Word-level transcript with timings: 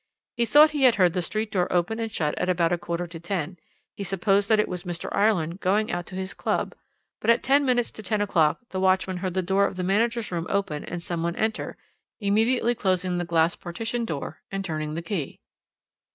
He 0.35 0.47
thought 0.47 0.71
he 0.71 0.85
had 0.85 0.95
heard 0.95 1.13
the 1.13 1.21
street 1.21 1.51
door 1.51 1.71
open 1.71 1.99
and 1.99 2.11
shut 2.11 2.35
at 2.39 2.49
about 2.49 2.71
a 2.71 2.77
quarter 2.79 3.05
to 3.05 3.19
ten; 3.19 3.57
he 3.95 4.03
supposed 4.03 4.49
that 4.49 4.59
it 4.59 4.67
was 4.67 4.81
Mr. 4.81 5.09
Ireland 5.11 5.59
going 5.59 5.91
out 5.91 6.07
to 6.07 6.15
his 6.15 6.33
club, 6.33 6.73
but 7.19 7.29
at 7.29 7.43
ten 7.43 7.63
minutes 7.65 7.91
to 7.91 8.01
ten 8.01 8.19
o'clock 8.19 8.61
the 8.71 8.79
watchman 8.79 9.17
heard 9.17 9.35
the 9.35 9.43
door 9.43 9.67
of 9.67 9.75
the 9.75 9.83
manager's 9.83 10.31
room 10.31 10.47
open, 10.49 10.83
and 10.83 11.03
some 11.03 11.21
one 11.21 11.35
enter, 11.35 11.77
immediately 12.19 12.73
closing 12.73 13.19
the 13.19 13.25
glass 13.25 13.55
partition 13.55 14.03
door 14.03 14.41
and 14.51 14.65
turning 14.65 14.95
the 14.95 15.03
key. 15.03 15.39